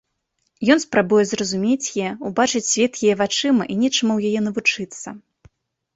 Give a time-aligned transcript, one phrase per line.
[0.75, 5.07] Ён спрабуе зразумець яе, убачыць свет яе вачыма і нечаму ў яе навучыцца.